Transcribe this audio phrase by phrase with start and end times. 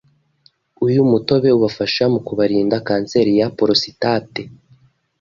[0.85, 4.41] uyu mutobe ubafasha mu kubarinda kanseri ya porositate